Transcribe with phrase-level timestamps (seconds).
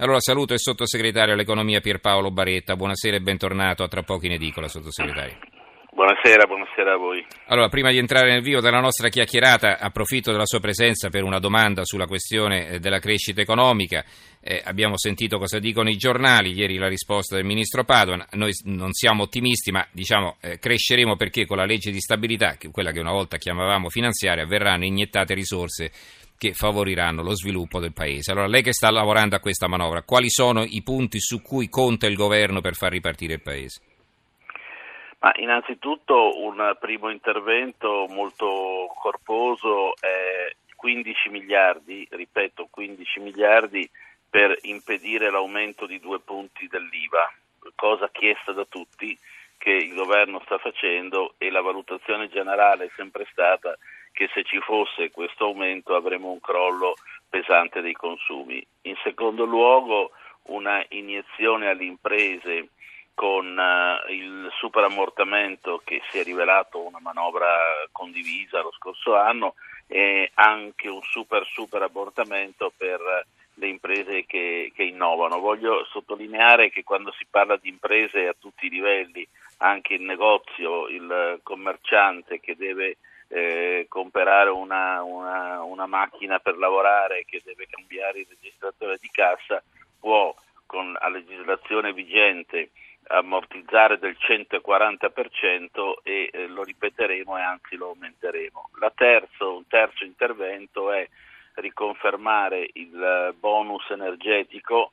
[0.00, 2.76] Allora saluto il sottosegretario all'economia Pierpaolo Baretta.
[2.76, 5.38] Buonasera e bentornato a Tra pochi in edicola, sottosegretario.
[5.90, 7.26] Buonasera, buonasera a voi.
[7.46, 11.40] Allora, prima di entrare nel vivo della nostra chiacchierata, approfitto della sua presenza per una
[11.40, 14.04] domanda sulla questione eh, della crescita economica.
[14.40, 18.24] Eh, abbiamo sentito cosa dicono i giornali, ieri la risposta del ministro Padoan.
[18.34, 22.92] Noi non siamo ottimisti, ma diciamo eh, cresceremo perché con la legge di stabilità, quella
[22.92, 25.90] che una volta chiamavamo finanziaria, verranno iniettate risorse
[26.38, 28.30] che favoriranno lo sviluppo del Paese.
[28.30, 32.06] Allora, lei che sta lavorando a questa manovra, quali sono i punti su cui conta
[32.06, 33.82] il governo per far ripartire il Paese?
[35.18, 43.90] Ma innanzitutto un primo intervento molto corposo è 15 miliardi, ripeto 15 miliardi
[44.30, 47.32] per impedire l'aumento di due punti dell'IVA,
[47.74, 49.18] cosa chiesta da tutti
[49.58, 53.76] che il governo sta facendo e la valutazione generale è sempre stata
[54.12, 56.94] che se ci fosse questo aumento avremo un crollo
[57.28, 58.64] pesante dei consumi.
[58.82, 60.12] In secondo luogo
[60.44, 62.68] una iniezione alle imprese
[63.14, 67.48] con uh, il superammortamento che si è rivelato una manovra
[67.90, 69.54] condivisa lo scorso anno
[69.88, 73.00] e anche un super super ammortamento per
[73.54, 75.40] le imprese che, che, innovano.
[75.40, 79.26] Voglio sottolineare che quando si parla di imprese a tutti i livelli,
[79.58, 82.96] anche il negozio, il commerciante che deve
[83.28, 89.62] eh, comprare una, una, una, macchina per lavorare, che deve cambiare il registratore di cassa,
[90.00, 90.34] può
[90.66, 92.70] con la legislazione vigente
[93.08, 98.70] ammortizzare del 140% e eh, lo ripeteremo e anzi lo aumenteremo.
[98.94, 101.08] Terzo, un terzo intervento è
[101.54, 104.92] riconfermare il bonus energetico,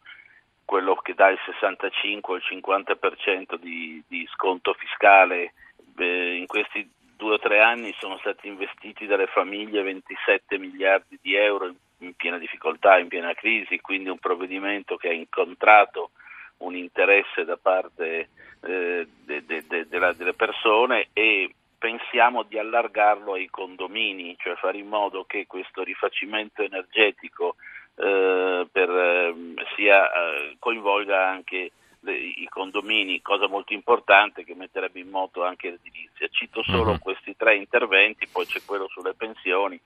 [0.65, 5.53] quello che dà il 65 o il 50% di, di sconto fiscale.
[5.97, 11.35] Eh, in questi due o tre anni sono stati investiti dalle famiglie 27 miliardi di
[11.35, 16.11] euro in piena difficoltà, in piena crisi, quindi un provvedimento che ha incontrato
[16.57, 18.29] un interesse da parte
[18.61, 24.87] eh, de, de, de, delle persone e pensiamo di allargarlo ai condomini, cioè fare in
[24.87, 27.55] modo che questo rifacimento energetico
[27.95, 29.33] eh, per, eh,
[29.75, 31.71] sia, eh, coinvolga anche
[32.07, 36.27] i condomini, cosa molto importante che metterebbe in moto anche l'edilizia.
[36.29, 36.99] Cito solo uh-huh.
[36.99, 39.79] questi tre interventi, poi c'è quello sulle pensioni,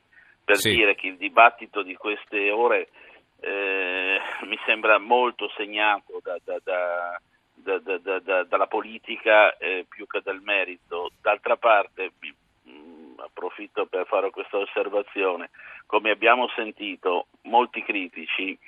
[0.43, 0.75] per sì.
[0.75, 2.89] dire che il dibattito di queste ore
[3.39, 6.59] eh, mi sembra molto segnato da, da,
[8.19, 11.11] da, dalla politica eh, più che dal merito.
[11.21, 15.51] D'altra parte, mh, mm, approfitto per fare questa osservazione,
[15.85, 18.59] come abbiamo sentito, molti critici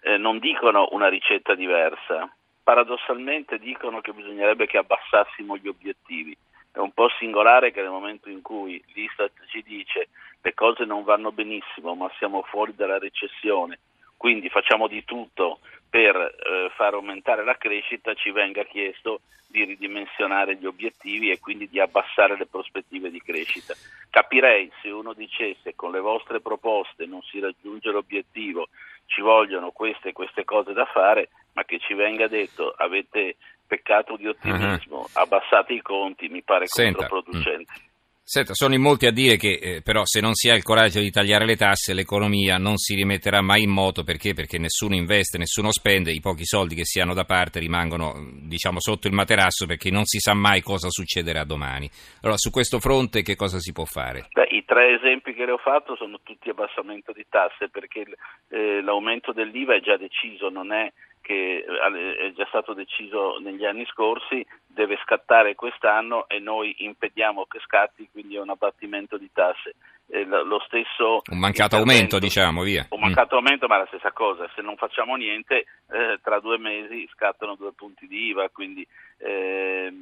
[0.00, 2.32] eh, non dicono una ricetta diversa,
[2.62, 6.36] paradossalmente dicono che bisognerebbe che abbassassimo gli obiettivi.
[6.70, 10.08] È un po' singolare che nel momento in cui l'Istat ci dice
[10.40, 13.78] le cose non vanno benissimo ma siamo fuori dalla recessione,
[14.16, 20.56] quindi facciamo di tutto per eh, far aumentare la crescita, ci venga chiesto di ridimensionare
[20.56, 23.74] gli obiettivi e quindi di abbassare le prospettive di crescita.
[24.10, 28.68] Capirei se uno dicesse con le vostre proposte non si raggiunge l'obiettivo,
[29.08, 33.36] ci vogliono queste e queste cose da fare, ma che ci venga detto avete
[33.66, 35.08] peccato di ottimismo, uh-huh.
[35.12, 37.72] abbassate i conti, mi pare Senta, controproducente.
[37.80, 37.87] Mm.
[38.30, 41.00] Senta, sono in molti a dire che eh, però se non si ha il coraggio
[41.00, 44.34] di tagliare le tasse l'economia non si rimetterà mai in moto perché?
[44.34, 48.12] Perché nessuno investe, nessuno spende, i pochi soldi che si hanno da parte rimangono
[48.42, 51.88] diciamo sotto il materasso perché non si sa mai cosa succederà domani.
[52.20, 54.28] Allora su questo fronte che cosa si può fare?
[54.30, 58.04] Beh, I tre esempi che le ho fatto sono tutti abbassamento di tasse perché
[58.50, 60.92] eh, l'aumento dell'IVA è già deciso, non è
[61.28, 67.44] che eh, è già stato deciso negli anni scorsi, deve scattare quest'anno e noi impediamo
[67.44, 69.74] che scatti, quindi è un abbattimento di tasse.
[70.08, 72.86] Eh, lo stesso un mancato aumento, diciamo, via.
[72.88, 73.38] Un mancato mm.
[73.44, 74.48] aumento, ma è la stessa cosa.
[74.54, 78.86] Se non facciamo niente, eh, tra due mesi scattano due punti di IVA, quindi
[79.18, 79.92] eh,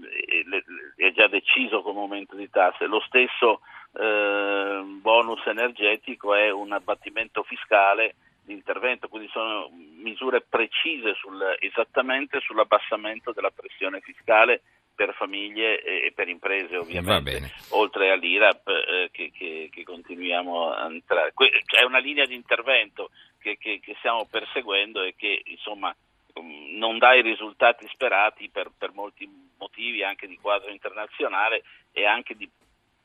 [0.94, 2.86] è già deciso come aumento di tasse.
[2.86, 3.62] Lo stesso
[3.98, 8.14] eh, bonus energetico è un abbattimento fiscale
[8.44, 9.68] di intervento, quindi sono
[10.06, 14.62] misure precise sul, esattamente sull'abbassamento della pressione fiscale
[14.94, 21.32] per famiglie e per imprese ovviamente, oltre all'IRAP eh, che, che, che, continuiamo a entrare.
[21.34, 25.94] Que- è una linea di intervento che, che, stiamo perseguendo e che insomma
[26.40, 31.62] mm, non dà i risultati sperati per, per molti motivi anche di quadro internazionale
[31.92, 32.48] e anche di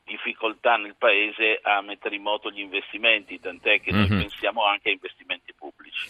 [0.04, 4.00] difficoltà nel Paese a mettere in moto gli investimenti, tant'è che mm-hmm.
[4.00, 4.20] noi mhm.
[4.20, 6.08] pensiamo anche a investimenti pubblici.